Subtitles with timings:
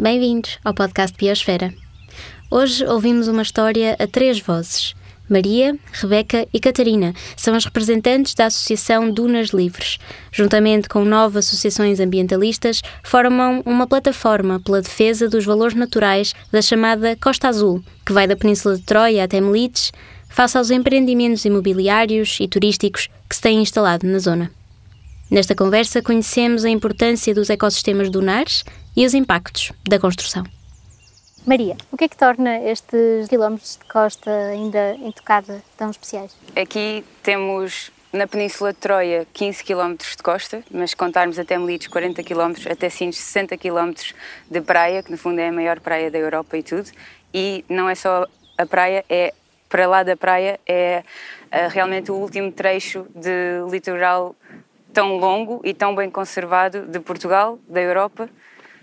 [0.00, 1.74] Bem-vindos ao podcast Biosfera.
[2.48, 4.94] Hoje ouvimos uma história a três vozes.
[5.28, 9.98] Maria, Rebeca e Catarina são as representantes da Associação Dunas Livres.
[10.30, 17.16] Juntamente com nove associações ambientalistas, formam uma plataforma pela defesa dos valores naturais da chamada
[17.16, 19.90] Costa Azul, que vai da Península de Troia até Melites,
[20.28, 24.48] face aos empreendimentos imobiliários e turísticos que se têm instalado na zona.
[25.30, 28.64] Nesta conversa conhecemos a importância dos ecossistemas dunares
[28.98, 30.42] e os impactos da construção.
[31.46, 36.36] Maria, o que é que torna estes quilómetros de costa ainda intocada tão especiais?
[36.60, 42.24] Aqui temos na Península de Troia 15 km de costa, mas contarmos até Melides 40
[42.24, 43.92] km, até Sines 60 km
[44.50, 46.90] de praia, que no fundo é a maior praia da Europa e tudo.
[47.32, 48.26] E não é só
[48.58, 49.32] a praia, é
[49.68, 51.04] para lá da praia, é
[51.52, 54.34] uh, realmente o último trecho de litoral
[54.92, 58.28] tão longo e tão bem conservado de Portugal, da Europa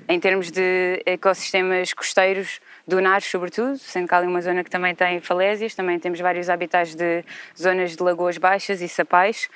[0.08, 5.20] em termos de ecossistemas costeiros, dunares sobretudo, sendo que ali uma zona que também tem
[5.20, 7.23] falésias, também temos vários habitats de
[7.58, 9.50] zonas de lagoas baixas e sapais,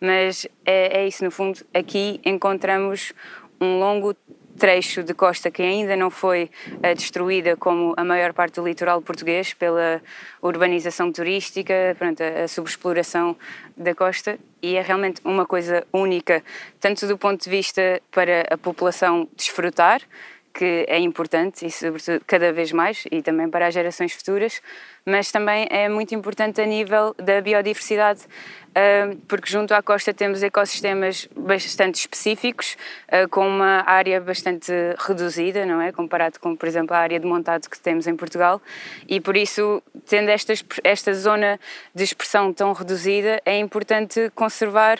[0.00, 3.12] mas é, é isso, no fundo, aqui encontramos
[3.60, 4.14] um longo
[4.56, 9.00] trecho de costa que ainda não foi uh, destruída como a maior parte do litoral
[9.02, 10.00] português pela
[10.42, 13.36] urbanização turística, pronto, a, a subexploração
[13.76, 16.42] da costa e é realmente uma coisa única,
[16.80, 20.00] tanto do ponto de vista para a população desfrutar,
[20.56, 24.62] que é importante e sobretudo cada vez mais e também para as gerações futuras,
[25.04, 28.22] mas também é muito importante a nível da biodiversidade,
[29.28, 32.76] porque junto à costa temos ecossistemas bastante específicos,
[33.08, 35.92] ah, com uma área bastante reduzida, não é?
[35.92, 38.60] Comparado com, por exemplo, a área de montado que temos em Portugal,
[39.06, 41.60] e por isso, tendo esta, esta zona
[41.94, 44.98] de expressão tão reduzida, é importante conservar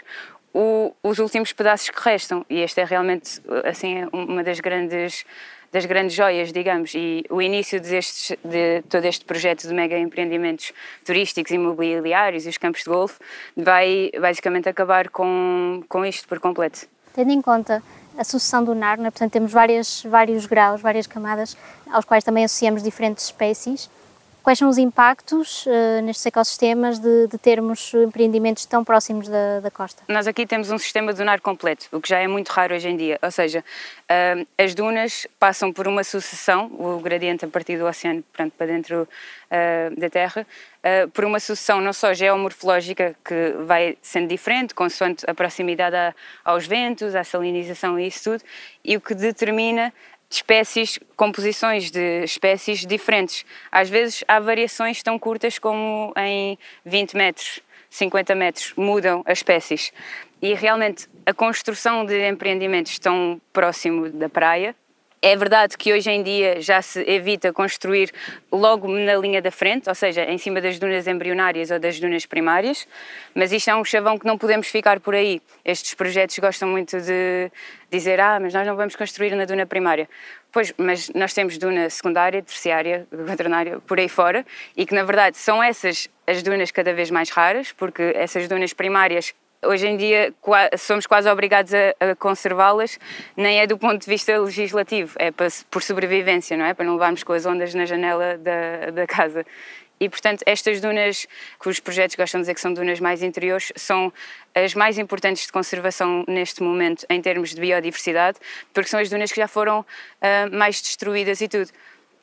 [0.57, 5.25] o, os últimos pedaços que restam, e esta é realmente assim uma das grandes
[5.71, 10.73] das grandes joias, digamos, e o início destes, de todo este projeto de mega empreendimentos
[11.05, 13.19] turísticos, imobiliários e os campos de golfe
[13.55, 16.87] vai basicamente acabar com, com isto por completo.
[17.13, 17.83] Tendo em conta
[18.17, 21.57] a sucessão do NAR, portanto temos várias, vários graus, várias camadas,
[21.91, 23.91] aos quais também associamos diferentes espécies,
[24.47, 29.73] Quais são os impactos uh, nestes ecossistemas de, de, termos empreendimentos tão próximos da, da,
[29.73, 30.05] costa?
[30.07, 32.97] Nós aqui temos um sistema dunar completo, o que já é muito raro hoje em
[32.97, 33.19] dia.
[33.21, 38.23] Ou seja, uh, as dunas passam por uma sucessão, o gradiente a partir do oceano
[38.33, 40.47] para dentro uh, da Terra,
[41.13, 46.15] por uma sucessão não só geomorfológica, que vai sendo diferente, consoante a proximidade a,
[46.45, 48.45] aos ventos, à salinização e isso tudo,
[48.85, 49.93] e o que determina de
[50.29, 53.45] espécies, composições de espécies diferentes.
[53.71, 57.61] Às vezes há variações tão curtas como em 20 metros,
[57.91, 59.93] 50 metros, mudam as espécies.
[60.43, 64.75] E realmente a construção de empreendimentos tão próximo da praia
[65.23, 68.13] é verdade que hoje em dia já se evita construir
[68.53, 72.27] logo na linha da frente, ou seja, em cima das dunas embrionárias ou das dunas
[72.27, 72.87] primárias,
[73.35, 75.41] mas isto é um chavão que não podemos ficar por aí.
[75.65, 77.51] Estes projetos gostam muito de
[77.91, 80.09] dizer, ah, mas nós não vamos construir na duna primária.
[80.53, 84.45] Pois, mas nós temos duna secundária, terciária, quaternária, por aí fora,
[84.77, 88.73] e que na verdade são essas as dunas cada vez mais raras, porque essas dunas
[88.73, 89.33] primárias
[89.67, 90.33] hoje em dia
[90.79, 92.99] somos quase obrigados a, a conservá-las,
[93.37, 95.31] nem é do ponto de vista legislativo, é
[95.71, 96.75] por sobrevivência, não é?
[96.75, 99.45] Para não levarmos com as ondas na janela da, da casa.
[99.99, 101.27] E, portanto, estas dunas,
[101.59, 104.13] que os projetos gostam de dizer que são dunas mais interiores, são
[104.55, 108.39] as mais importantes de conservação neste momento em termos de biodiversidade,
[108.75, 111.71] porque são as dunas que já foram uh, mais destruídas e tudo.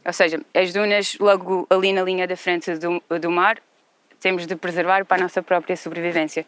[0.06, 3.58] Ou seja, as dunas logo ali na linha da frente do, do mar,
[4.20, 6.46] temos de preservar para a nossa própria sobrevivência.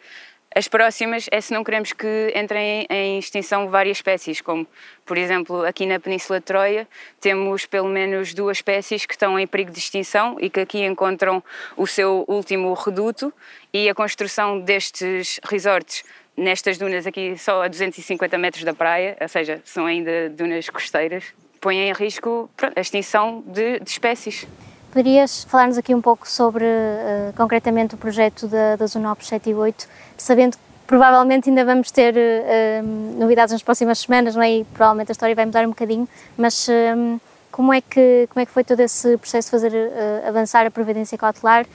[0.58, 4.66] As próximas é se não queremos que entrem em extinção várias espécies, como,
[5.06, 6.88] por exemplo, aqui na Península de Troia,
[7.20, 11.44] temos pelo menos duas espécies que estão em perigo de extinção e que aqui encontram
[11.76, 13.34] o seu último reduto
[13.74, 16.06] e a construção destes resorts
[16.38, 21.26] nestas dunas aqui só a 250 metros da praia, ou seja, são ainda dunas costeiras,
[21.60, 24.48] põem em risco a extinção de, de espécies.
[24.96, 29.54] Poderias falar-nos aqui um pouco sobre, uh, concretamente, o projeto da, da Zona 7 e
[29.54, 34.60] 8, sabendo que provavelmente ainda vamos ter uh, novidades nas próximas semanas, não é?
[34.60, 36.08] E provavelmente a história vai mudar um bocadinho,
[36.38, 37.20] mas uh,
[37.52, 39.92] como, é que, como é que foi todo esse processo de fazer
[40.26, 41.66] avançar a previdência cautelar,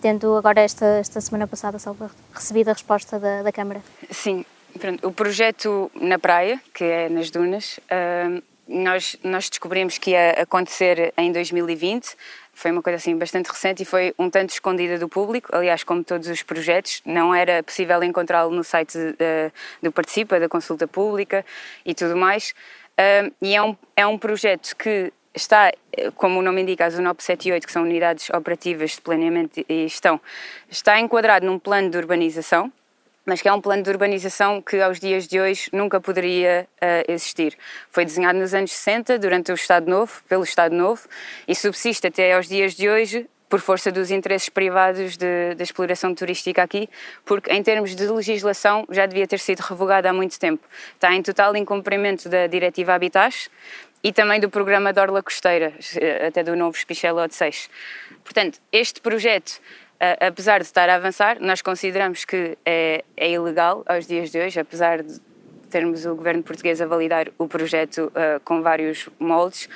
[0.00, 3.82] tendo agora esta, esta semana passada salvo, recebido a resposta da, da Câmara?
[4.12, 4.44] Sim,
[4.78, 7.78] Pronto, o projeto na praia, que é nas dunas,
[8.66, 12.16] nós, nós descobrimos que ia acontecer em 2020,
[12.52, 15.54] foi uma coisa assim bastante recente e foi um tanto escondida do público.
[15.54, 19.52] Aliás, como todos os projetos, não era possível encontrá-lo no site uh,
[19.82, 21.44] do Participa, da consulta pública
[21.84, 22.54] e tudo mais.
[23.42, 25.72] e é um, é um projeto que está,
[26.14, 29.64] como o nome indica, as UNOP 7 e 8, que são unidades operativas de planeamento
[29.68, 30.20] e gestão,
[30.70, 32.72] está enquadrado num plano de urbanização,
[33.24, 37.12] mas que é um plano de urbanização que aos dias de hoje nunca poderia uh,
[37.12, 37.56] existir.
[37.90, 41.08] Foi desenhado nos anos 60, durante o Estado Novo, pelo Estado Novo,
[41.48, 46.60] e subsiste até aos dias de hoje por força dos interesses privados da exploração turística
[46.60, 46.88] aqui,
[47.24, 50.66] porque em termos de legislação já devia ter sido revogada há muito tempo.
[50.94, 53.48] Está em total incumprimento da Diretiva Habitats
[54.02, 57.70] e também do programa de Orla Costeira, eh, até do novo Spichelot 6.
[58.24, 59.60] Portanto, este projeto
[60.20, 64.60] apesar de estar a avançar, nós consideramos que é, é, ilegal aos dias de hoje,
[64.60, 65.20] apesar de
[65.74, 69.68] termos o governo português a validar o projeto uh, com vários moldes.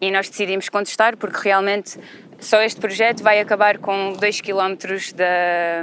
[0.00, 1.98] E nós decidimos contestar porque realmente
[2.38, 4.76] só este projeto vai acabar com 2 km
[5.16, 5.82] da,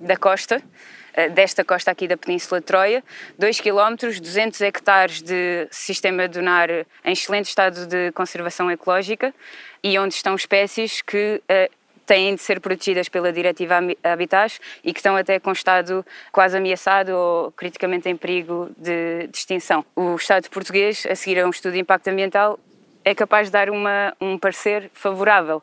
[0.00, 3.04] da costa, uh, desta costa aqui da Península de Troia,
[3.38, 6.68] 2 km, 200 hectares de sistema dunar
[7.04, 9.32] em excelente estado de conservação ecológica
[9.80, 14.98] e onde estão espécies que uh, têm de ser protegidas pela Diretiva Habitats e que
[14.98, 19.84] estão até com estado quase ameaçado ou criticamente em perigo de, de extinção.
[19.94, 22.58] O Estado português, a seguir a um estudo de impacto ambiental,
[23.04, 25.62] é capaz de dar uma, um parecer favorável,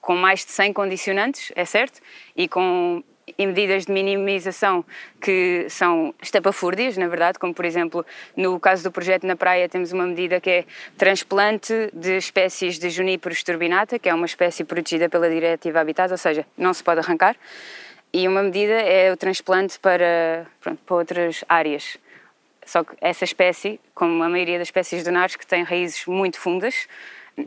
[0.00, 2.00] com mais de 100 condicionantes, é certo,
[2.36, 3.02] e com
[3.36, 4.84] e medidas de minimização
[5.20, 9.92] que são estapafúrdias, na verdade, como por exemplo no caso do projeto na praia temos
[9.92, 10.64] uma medida que é
[10.96, 16.18] transplante de espécies de Juniperus turbinata, que é uma espécie protegida pela Diretiva Habitat, ou
[16.18, 17.36] seja, não se pode arrancar,
[18.12, 21.98] e uma medida é o transplante para, pronto, para outras áreas.
[22.64, 26.86] Só que essa espécie, como a maioria das espécies dunares, que tem raízes muito fundas,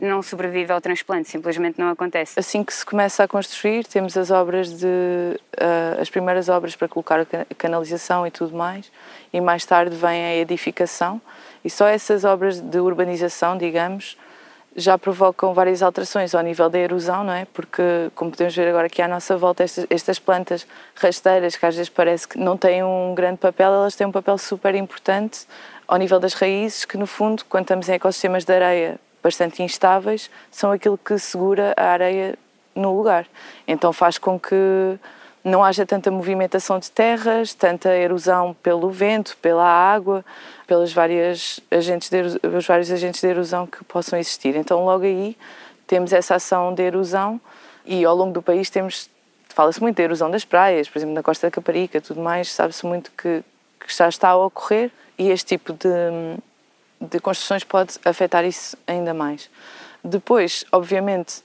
[0.00, 2.38] não sobrevive ao transplante, simplesmente não acontece.
[2.38, 6.88] Assim que se começa a construir, temos as obras de uh, as primeiras obras para
[6.88, 8.90] colocar a canalização e tudo mais,
[9.32, 11.20] e mais tarde vem a edificação,
[11.64, 14.16] e só essas obras de urbanização, digamos,
[14.74, 17.46] já provocam várias alterações ao nível da erosão, não é?
[17.52, 21.74] Porque, como podemos ver agora aqui à nossa volta, estas, estas plantas rasteiras, que às
[21.74, 25.46] vezes parece que não têm um grande papel, elas têm um papel super importante
[25.86, 30.30] ao nível das raízes, que no fundo, quando estamos em ecossistemas de areia bastante instáveis,
[30.50, 32.38] são aquilo que segura a areia
[32.74, 33.26] no lugar.
[33.66, 34.98] Então faz com que
[35.44, 40.24] não haja tanta movimentação de terras, tanta erosão pelo vento, pela água,
[40.66, 44.54] pelas várias agentes de, os vários agentes de erosão que possam existir.
[44.56, 45.36] Então logo aí
[45.86, 47.40] temos essa ação de erosão
[47.84, 49.10] e ao longo do país temos
[49.48, 52.86] fala-se muito da erosão das praias, por exemplo na Costa da Caparica, tudo mais, sabe-se
[52.86, 53.44] muito que,
[53.78, 55.88] que já está a ocorrer e este tipo de
[57.10, 59.50] de construções pode afetar isso ainda mais.
[60.04, 61.42] Depois, obviamente,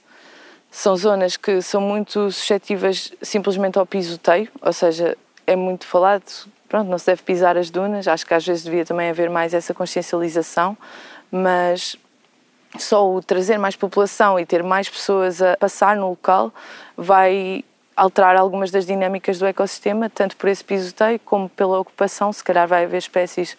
[0.70, 5.16] são zonas que são muito suscetíveis simplesmente ao pisoteio, ou seja,
[5.46, 6.24] é muito falado,
[6.68, 9.54] pronto, não se deve pisar as dunas, acho que às vezes devia também haver mais
[9.54, 10.76] essa consciencialização,
[11.30, 11.96] mas
[12.78, 16.52] só o trazer mais população e ter mais pessoas a passar no local
[16.96, 17.64] vai
[17.96, 22.68] alterar algumas das dinâmicas do ecossistema, tanto por esse pisoteio como pela ocupação, se calhar
[22.68, 23.56] vai haver espécies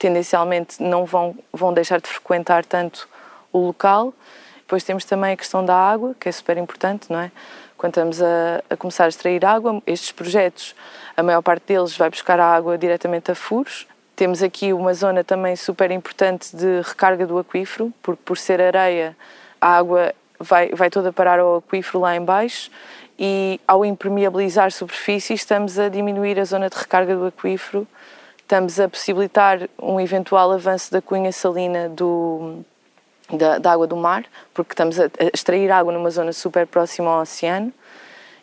[0.00, 3.06] tendencialmente não vão, vão deixar de frequentar tanto
[3.52, 4.14] o local.
[4.60, 7.30] Depois temos também a questão da água, que é super importante, não é?
[7.76, 10.74] Quando estamos a, a começar a extrair água, estes projetos,
[11.14, 13.86] a maior parte deles vai buscar a água diretamente a furos.
[14.16, 19.14] Temos aqui uma zona também super importante de recarga do aquífero, porque por ser areia,
[19.60, 22.70] a água vai, vai toda parar ao aquífero lá embaixo
[23.18, 27.86] e ao impermeabilizar superfícies estamos a diminuir a zona de recarga do aquífero
[28.50, 32.64] estamos a possibilitar um eventual avanço da cunha salina do,
[33.32, 37.22] da, da, água do mar, porque estamos a, extrair água numa zona super próxima ao
[37.22, 37.72] oceano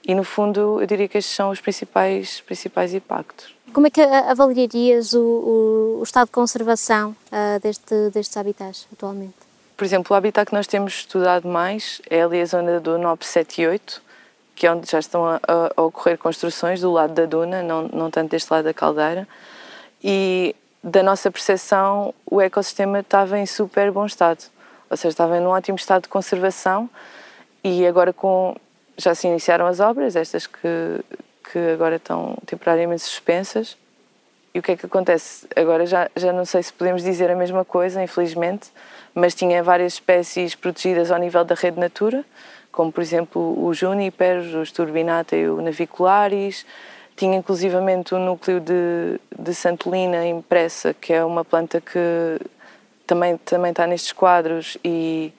[0.07, 3.53] e, no fundo, eu diria que estes são os principais, principais impactos.
[3.73, 9.35] Como é que avaliarias o, o, o estado de conservação uh, deste, destes habitats atualmente?
[9.75, 13.25] Por exemplo, o habitat que nós temos estudado mais é ali a zona do NOP
[13.25, 14.01] 7 e 8,
[14.55, 15.41] que é onde já estão a,
[15.75, 19.27] a ocorrer construções do lado da duna, não, não tanto deste lado da caldeira
[20.03, 24.43] e da nossa percepção o ecossistema estava em super bom estado,
[24.89, 26.89] ou seja, estava em um ótimo estado de conservação
[27.63, 28.55] e agora com
[28.97, 31.03] já se iniciaram as obras, estas que,
[31.51, 33.77] que agora estão temporariamente suspensas.
[34.53, 35.47] E o que é que acontece?
[35.55, 38.71] Agora já, já não sei se podemos dizer a mesma coisa, infelizmente,
[39.13, 42.25] mas tinha várias espécies protegidas ao nível da rede Natura,
[42.71, 46.65] como por exemplo o Juniper, os Turbinata e o Navicularis,
[47.17, 52.39] tinha inclusivamente o núcleo de, de Santolina impressa, que é uma planta que
[53.07, 55.33] também, também está nestes quadros e,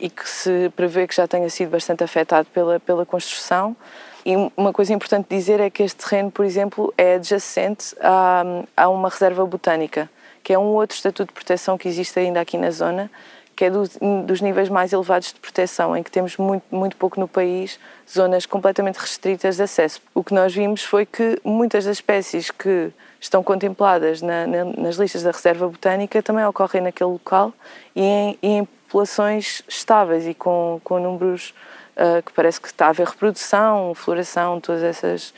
[0.00, 3.76] e que se prevê que já tenha sido bastante afetado pela, pela construção.
[4.24, 8.42] E uma coisa importante dizer é que este terreno, por exemplo, é adjacente a,
[8.74, 10.08] a uma reserva botânica,
[10.42, 13.10] que é um outro estatuto de proteção que existe ainda aqui na zona,
[13.54, 13.82] que é do,
[14.24, 17.78] dos níveis mais elevados de proteção, em que temos muito, muito pouco no país
[18.10, 20.00] zonas completamente restritas de acesso.
[20.14, 22.90] O que nós vimos foi que muitas das espécies que
[23.20, 27.52] estão contempladas na, na, nas listas da reserva botânica também ocorrem naquele local
[27.94, 31.54] e em, e em populações estáveis e com, com números
[31.96, 35.32] uh, que parece que está a haver reprodução, floração, todas essas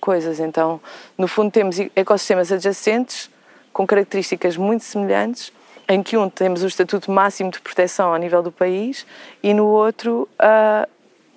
[0.00, 0.40] coisas.
[0.40, 0.80] Então,
[1.18, 3.28] no fundo, temos ecossistemas adjacentes
[3.72, 5.52] com características muito semelhantes,
[5.88, 9.06] em que um temos o estatuto máximo de proteção ao nível do país
[9.42, 10.88] e no outro uh,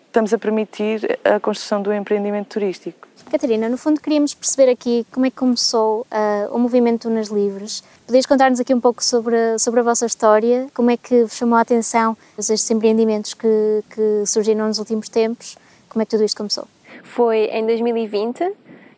[0.07, 3.07] estamos a permitir a construção do empreendimento turístico.
[3.29, 7.83] Catarina, no fundo queríamos perceber aqui como é que começou uh, o movimento Nas Livres.
[8.07, 11.57] Podias contar-nos aqui um pouco sobre, sobre a vossa história, como é que vos chamou
[11.57, 16.37] a atenção estes empreendimentos que, que surgiram nos últimos tempos, como é que tudo isto
[16.37, 16.67] começou?
[17.03, 18.51] Foi em 2020,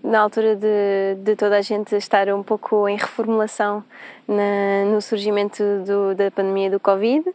[0.04, 3.84] na altura de, de toda a gente estar um pouco em reformulação
[4.28, 7.32] na, no surgimento do, da pandemia do Covid.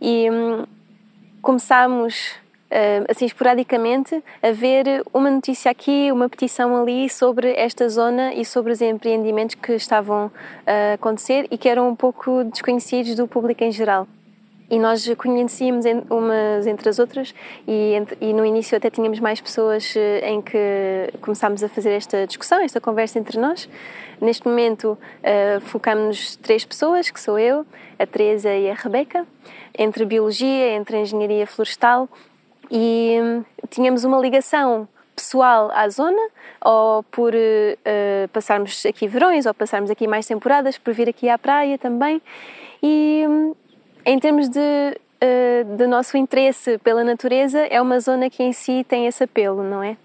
[0.00, 0.66] E hum,
[1.40, 2.34] começámos
[2.70, 8.44] hum, assim esporadicamente a ver uma notícia aqui, uma petição ali sobre esta zona e
[8.44, 10.30] sobre os empreendimentos que estavam
[10.66, 14.06] a acontecer e que eram um pouco desconhecidos do público em geral
[14.70, 17.34] e nós conhecíamos umas entre as outras
[17.66, 20.58] e, e, no início até tínhamos mais pessoas eh, em que
[21.22, 23.68] começámos a fazer esta discussão, esta conversa entre nós.
[24.20, 27.64] Neste momento uh, eh, focamos três pessoas, que sou eu,
[27.98, 29.26] a Teresa e a Rebeca,
[29.78, 32.08] entre biologia, entre engenharia florestal
[32.70, 36.20] e um, tínhamos uma ligação pessoal à zona,
[36.64, 41.38] ou por uh, passarmos aqui verões, ou passarmos aqui mais temporadas, por vir aqui à
[41.38, 42.20] praia também.
[42.82, 43.54] E um,
[44.08, 48.82] em termos de, uh, de nosso interesse pela natureza, é uma zona que em si
[48.88, 49.98] tem esse apelo, não é?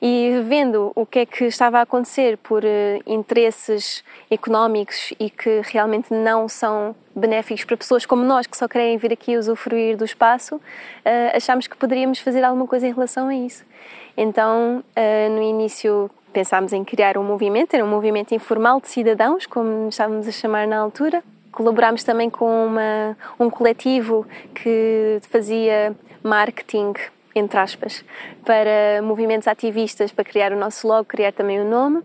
[0.00, 5.60] E vendo o que é que estava a acontecer por uh, interesses económicos e que
[5.64, 10.06] realmente não são benéficos para pessoas como nós que só querem vir aqui usufruir do
[10.06, 13.62] espaço, uh, achámos que poderíamos fazer alguma coisa em relação a isso.
[14.16, 14.82] Então,
[15.30, 20.28] no início pensámos em criar um movimento, era um movimento informal de cidadãos, como estávamos
[20.28, 26.92] a chamar na altura, Colaborámos também com uma, um coletivo que fazia marketing,
[27.34, 28.04] entre aspas,
[28.44, 32.02] para movimentos ativistas, para criar o nosso logo, criar também o nome.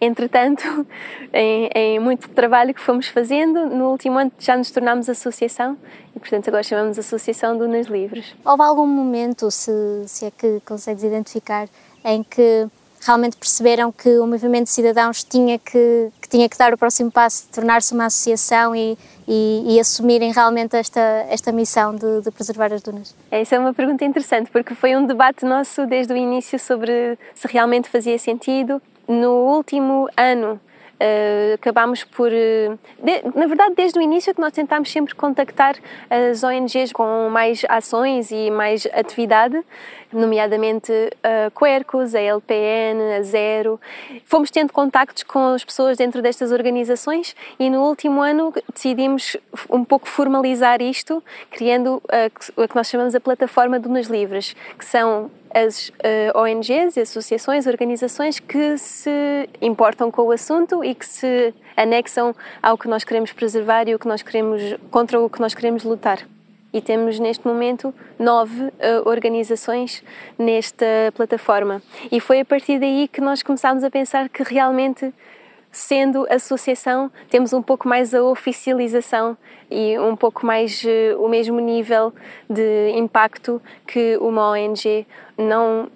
[0.00, 0.62] Entretanto,
[1.32, 5.76] em, em, muito trabalho que fomos fazendo, no último ano já nos tornámos associação
[6.14, 8.34] e, portanto, agora chamamos Associação Dunas Livres.
[8.44, 9.72] Houve algum momento, se,
[10.06, 11.68] se é que consegues identificar,
[12.04, 12.68] em que
[13.06, 17.10] realmente perceberam que o movimento de cidadãos tinha que, que tinha que dar o próximo
[17.10, 22.72] passo tornar-se uma associação e, e, e, assumirem realmente esta, esta missão de, de preservar
[22.72, 23.14] as dunas?
[23.30, 27.46] Essa é uma pergunta interessante, porque foi um debate nosso desde o início sobre se
[27.48, 28.80] realmente fazia sentido.
[29.06, 30.60] No último ano,
[31.00, 32.32] Uh, acabámos por.
[32.32, 35.76] Uh, de, na verdade, desde o início que nós tentámos sempre contactar
[36.10, 39.62] as ONGs com mais ações e mais atividade,
[40.12, 43.80] nomeadamente a Quercus, a LPN, a Zero.
[44.24, 49.36] Fomos tendo contactos com as pessoas dentro destas organizações e no último ano decidimos
[49.70, 52.26] um pouco formalizar isto, criando a,
[52.62, 57.66] a que nós chamamos a plataforma Dunas Livres, que são as uh, eh, ONGs, associações,
[57.66, 63.32] organizações que se importam com o assunto e que se anexam ao que nós queremos
[63.32, 66.26] preservar e o que nós queremos contra o que nós queremos lutar.
[66.72, 68.72] E temos neste momento nove uh,
[69.06, 70.02] organizações
[70.38, 71.82] nesta plataforma.
[72.12, 75.12] E foi a partir daí que nós começámos a pensar que realmente
[75.70, 79.36] sendo associação, temos um pouco mais a oficialização
[79.70, 82.12] e um pouco mais uh, o mesmo nível
[82.48, 85.06] de impacto que uma ONG,
[85.36, 85.90] não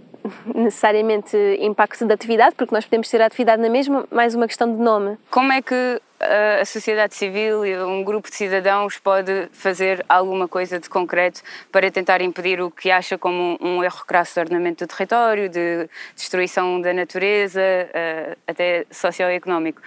[0.54, 4.72] necessariamente impacto da atividade, porque nós podemos ter a atividade na mesma, mais uma questão
[4.72, 5.18] de nome.
[5.30, 6.00] Como é que
[6.60, 11.90] a sociedade civil e um grupo de cidadãos pode fazer alguma coisa de concreto para
[11.90, 16.80] tentar impedir o que acha como um erro crasso de ordenamento do território, de destruição
[16.80, 17.60] da natureza,
[18.46, 19.82] até socioeconómico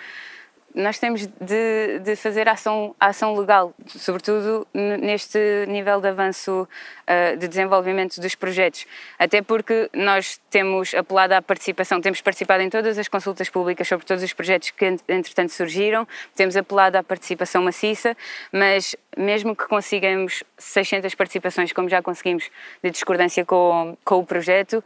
[0.75, 5.39] nós temos de, de fazer ação, ação legal, sobretudo neste
[5.69, 6.67] nível de avanço
[7.07, 8.85] uh, de desenvolvimento dos projetos.
[9.17, 14.05] Até porque nós temos apelado à participação, temos participado em todas as consultas públicas sobre
[14.05, 16.05] todos os projetos que entretanto surgiram,
[16.35, 18.15] temos apelado à participação maciça,
[18.51, 22.49] mas mesmo que consigamos 600 participações, como já conseguimos,
[22.83, 24.83] de discordância com, com o projeto,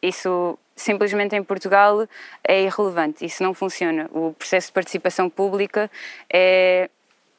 [0.00, 2.06] isso simplesmente em Portugal
[2.42, 4.08] é irrelevante, isso não funciona.
[4.12, 5.90] O processo de participação pública
[6.32, 6.88] é,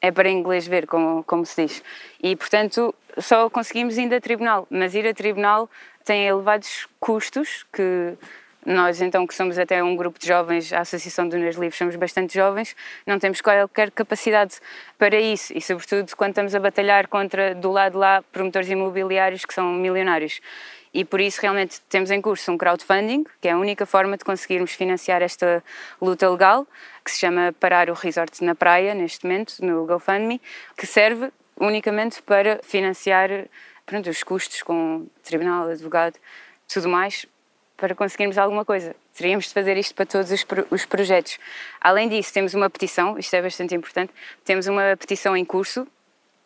[0.00, 1.82] é para inglês ver, como, como se diz.
[2.22, 5.68] E, portanto, só conseguimos ir a tribunal, mas ir a tribunal
[6.04, 8.16] tem elevados custos que
[8.64, 11.96] Nós, então, que somos até um grupo de jovens, a Associação de Dunas Livres, somos
[11.96, 14.56] bastante jovens, não temos qualquer capacidade
[14.98, 19.54] para isso e, sobretudo, quando estamos a batalhar contra, do lado lá, promotores imobiliários que
[19.54, 20.40] são milionários.
[20.92, 24.24] E por isso, realmente, temos em curso um crowdfunding, que é a única forma de
[24.24, 25.62] conseguirmos financiar esta
[26.02, 26.66] luta legal,
[27.04, 30.40] que se chama Parar o Resort na Praia, neste momento, no GoFundMe,
[30.76, 33.30] que serve unicamente para financiar
[33.86, 36.16] pronto, os custos com tribunal, advogado,
[36.72, 37.26] tudo mais,
[37.76, 38.94] para conseguirmos alguma coisa.
[39.14, 41.38] Teríamos de fazer isto para todos os, os projetos.
[41.80, 44.12] Além disso, temos uma petição, isto é bastante importante,
[44.44, 45.86] temos uma petição em curso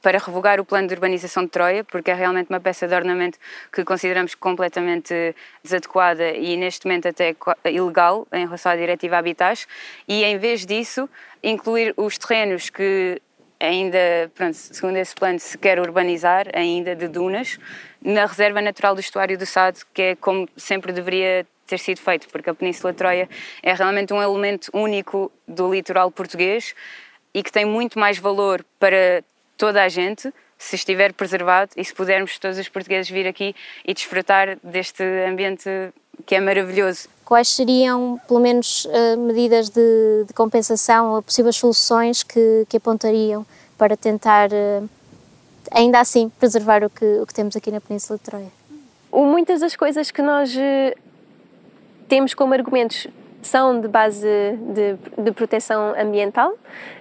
[0.04, 3.38] para revogar o plano de urbanização de Troia, porque é realmente uma peça de ornamento
[3.72, 7.34] que consideramos completamente desadequada e neste momento até
[7.70, 9.66] ilegal em relação à diretiva Habitats,
[10.06, 11.08] e em vez disso
[11.42, 13.18] incluir os terrenos que
[13.58, 17.58] ainda, pronto, segundo esse plano, se quer urbanizar ainda de dunas,
[18.02, 22.28] na Reserva Natural do Estuário do Sado, que é como sempre deveria ter sido feito,
[22.28, 23.26] porque a Península de Troia
[23.62, 26.74] é realmente um elemento único do litoral português
[27.32, 29.24] e que tem muito mais valor para
[29.56, 33.92] toda a gente se estiver preservado e se pudermos todos os portugueses vir aqui e
[33.92, 35.68] desfrutar deste ambiente
[36.26, 37.08] que é maravilhoso.
[37.24, 43.46] Quais seriam, pelo menos, eh, medidas de, de compensação ou possíveis soluções que, que apontariam
[43.76, 44.82] para tentar, eh,
[45.70, 48.52] ainda assim, preservar o que, o que temos aqui na Península de Troia?
[49.10, 50.94] Muitas das coisas que nós eh,
[52.08, 53.06] temos como argumentos
[53.46, 54.26] são de base
[54.74, 56.54] de, de proteção ambiental,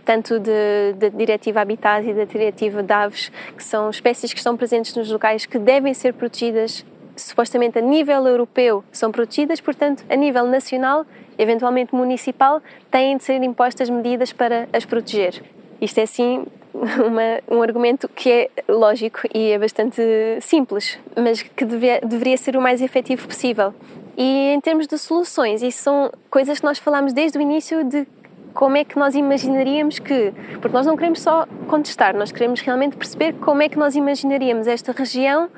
[0.03, 4.95] tanto da Diretiva Habitat e da Diretiva de Aves, que são espécies que estão presentes
[4.95, 6.85] nos locais que devem ser protegidas
[7.15, 11.05] supostamente a nível europeu são protegidas, portanto, a nível nacional,
[11.37, 15.41] eventualmente municipal, têm de ser impostas medidas para as proteger.
[15.79, 20.01] Isto é sim uma, um argumento que é lógico e é bastante
[20.41, 23.73] simples, mas que deve, deveria ser o mais efetivo possível.
[24.15, 28.07] E em termos de soluções, isso são coisas que nós falamos desde o início de
[28.53, 30.33] como é que nós imaginaríamos que.
[30.61, 34.67] Porque nós não queremos só contestar, nós queremos realmente perceber como é que nós imaginaríamos
[34.67, 35.49] esta região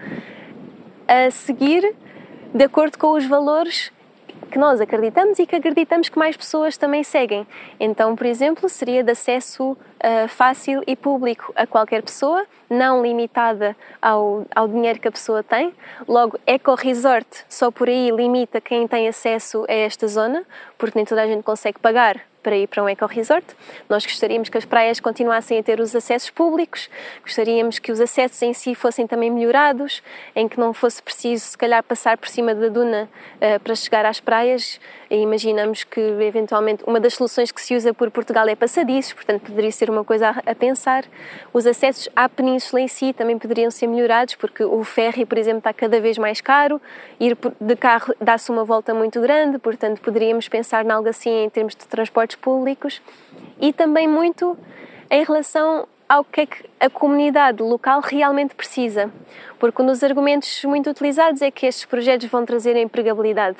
[1.07, 1.95] a seguir
[2.53, 3.91] de acordo com os valores
[4.55, 7.45] que nós acreditamos e que acreditamos que mais pessoas também seguem.
[7.77, 13.75] Então, por exemplo, seria de acesso uh, fácil e público a qualquer pessoa, não limitada
[14.01, 15.73] ao, ao dinheiro que a pessoa tem.
[16.07, 20.45] Logo, Eco Resort só por aí limita quem tem acesso a esta zona,
[20.77, 23.43] porque nem toda a gente consegue pagar para ir para um eco-resort.
[23.89, 26.87] Nós gostaríamos que as praias continuassem a ter os acessos públicos,
[27.23, 30.03] gostaríamos que os acessos em si fossem também melhorados,
[30.35, 34.05] em que não fosse preciso, se calhar, passar por cima da duna uh, para chegar
[34.05, 34.79] às praias.
[35.09, 39.41] E imaginamos que, eventualmente, uma das soluções que se usa por Portugal é passadiços, portanto,
[39.41, 41.03] poderia ser uma coisa a, a pensar.
[41.51, 45.59] Os acessos à península em si também poderiam ser melhorados, porque o ferry, por exemplo,
[45.59, 46.79] está cada vez mais caro,
[47.19, 51.49] ir de carro dá-se uma volta muito grande, portanto, poderíamos pensar em algo assim em
[51.49, 53.01] termos de transportes públicos
[53.59, 54.57] e também muito
[55.09, 59.11] em relação ao que é que a comunidade local realmente precisa.
[59.59, 63.57] Porque um dos argumentos muito utilizados é que estes projetos vão trazer empregabilidade.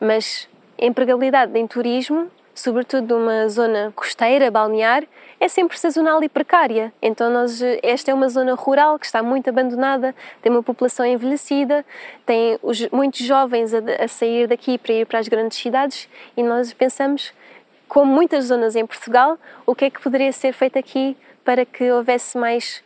[0.00, 5.04] Mas empregabilidade em turismo, sobretudo numa zona costeira, balnear,
[5.40, 6.92] é sempre sazonal e precária.
[7.00, 11.84] Então, nós, esta é uma zona rural que está muito abandonada, tem uma população envelhecida,
[12.26, 16.42] tem os, muitos jovens a, a sair daqui para ir para as grandes cidades e
[16.42, 17.32] nós pensamos
[17.88, 21.90] como muitas zonas em Portugal, o que é que poderia ser feito aqui para que
[21.90, 22.84] houvesse mais,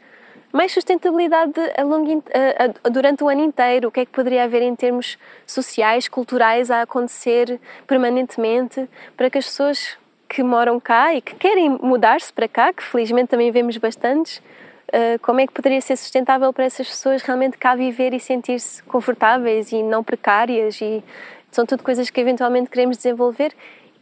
[0.52, 3.88] mais sustentabilidade a longo, a, a, durante o ano inteiro?
[3.88, 9.38] O que é que poderia haver em termos sociais, culturais a acontecer permanentemente para que
[9.38, 13.76] as pessoas que moram cá e que querem mudar-se para cá, que felizmente também vemos
[13.76, 18.20] bastantes, uh, como é que poderia ser sustentável para essas pessoas realmente cá viver e
[18.20, 21.04] sentir-se confortáveis e não precárias e
[21.50, 23.52] são tudo coisas que eventualmente queremos desenvolver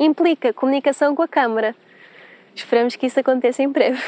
[0.00, 1.76] implica comunicação com a Câmara.
[2.54, 4.02] Esperamos que isso aconteça em breve.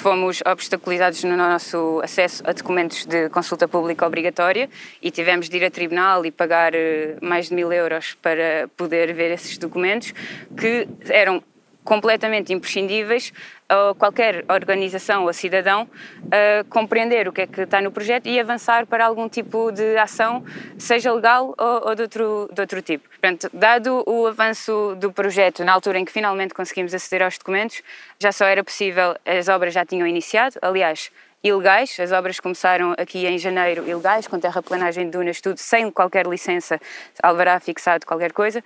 [0.00, 4.68] Fomos obstaculizados no nosso acesso a documentos de consulta pública obrigatória
[5.00, 9.12] e tivemos de ir a tribunal e pagar eh, mais de mil euros para poder
[9.14, 10.12] ver esses documentos
[10.56, 11.42] que eram
[11.84, 13.32] completamente imprescindíveis
[13.68, 15.88] a qualquer organização ou cidadão
[16.30, 19.96] a compreender o que é que está no projeto e avançar para algum tipo de
[19.96, 20.44] ação,
[20.78, 23.08] seja legal ou, ou de, outro, de outro tipo.
[23.08, 27.82] Portanto, dado o avanço do projeto na altura em que finalmente conseguimos aceder aos documentos,
[28.18, 31.10] já só era possível, as obras já tinham iniciado, aliás,
[31.42, 31.98] ilegais.
[32.00, 36.80] As obras começaram aqui em janeiro, ilegais, com terraplanagem de dunas, tudo sem qualquer licença,
[37.22, 38.62] alvará fixado, qualquer coisa.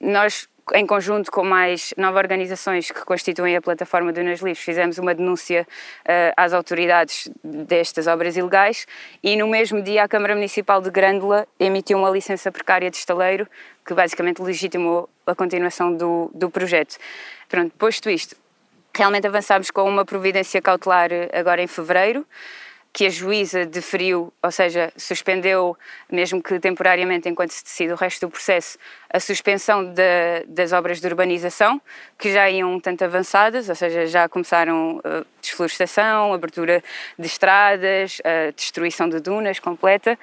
[0.00, 4.98] Nós em conjunto com mais nove organizações que constituem a plataforma do Nas Livres, fizemos
[4.98, 5.66] uma denúncia
[6.00, 8.86] uh, às autoridades destas obras ilegais
[9.22, 13.46] e no mesmo dia a Câmara Municipal de Grândola emitiu uma licença precária de estaleiro
[13.84, 16.96] que basicamente legitimou a continuação do, do projeto.
[17.48, 18.36] Pronto, posto isto,
[18.94, 22.26] realmente avançámos com uma providência cautelar eh, agora em fevereiro
[22.92, 25.76] que a juíza deferiu, ou seja, suspendeu,
[26.10, 28.76] mesmo que temporariamente, enquanto se decide o resto do processo,
[29.12, 31.80] a suspensão de, das obras de urbanização,
[32.18, 36.82] que já iam um tanto avançadas, ou seja, já começaram a eh, desflorestação, abertura
[37.18, 40.18] de estradas, a destruição de dunas completa.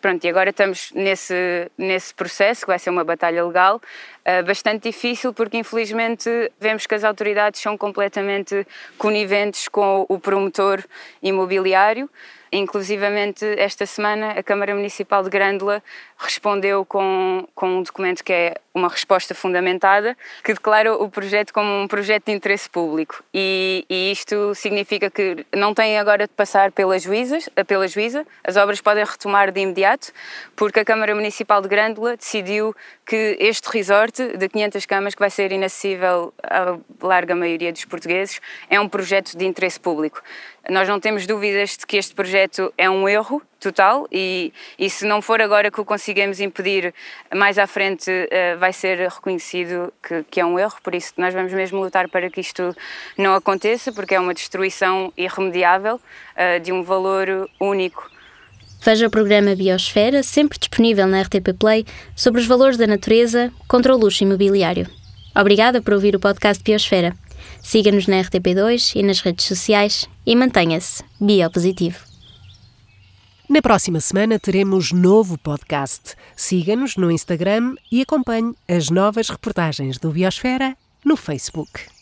[0.00, 4.84] Pronto, e agora estamos nesse, nesse processo, que vai ser uma batalha legal, uh, bastante
[4.84, 6.30] difícil, porque infelizmente
[6.60, 8.64] vemos que as autoridades são completamente
[8.96, 10.84] coniventes com o promotor
[11.20, 12.08] imobiliário
[12.50, 15.82] Inclusivamente, esta semana, a Câmara Municipal de Grândola
[16.16, 21.82] respondeu com, com um documento que é uma resposta fundamentada, que declara o projeto como
[21.82, 23.22] um projeto de interesse público.
[23.34, 28.56] E, e isto significa que não tem agora de passar pela, juízas, pela juíza, as
[28.56, 30.12] obras podem retomar de imediato,
[30.56, 35.30] porque a Câmara Municipal de Grândola decidiu que este resort de 500 camas, que vai
[35.30, 40.22] ser inacessível à larga maioria dos portugueses, é um projeto de interesse público.
[40.70, 45.06] Nós não temos dúvidas de que este projeto é um erro total e, e se
[45.06, 46.92] não for agora que o conseguimos impedir,
[47.34, 51.32] mais à frente uh, vai ser reconhecido que, que, é um erro, por isso nós
[51.32, 52.76] vamos mesmo lutar para que isto
[53.16, 58.10] não aconteça, porque é uma destruição irremediável uh, de um valor único.
[58.80, 63.94] Veja o programa Biosfera, sempre disponível na RTP Play, sobre os valores da natureza contra
[63.94, 64.86] o luxo imobiliário.
[65.34, 67.14] Obrigada por ouvir o podcast Biosfera.
[67.62, 71.98] Siga-nos na RTP2 e nas redes sociais e mantenha-se biopositivo.
[73.48, 76.14] Na próxima semana teremos novo podcast.
[76.36, 81.97] Siga-nos no Instagram e acompanhe as novas reportagens do Biosfera no Facebook.